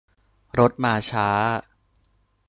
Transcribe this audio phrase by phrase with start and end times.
[0.59, 1.27] รถมาช้า